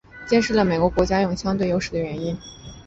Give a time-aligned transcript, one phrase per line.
[0.27, 2.35] 揭示了每个国家拥有相对优势的原因。